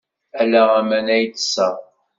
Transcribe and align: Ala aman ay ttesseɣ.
Ala 0.41 0.61
aman 0.79 1.07
ay 1.15 1.25
ttesseɣ. 1.29 1.75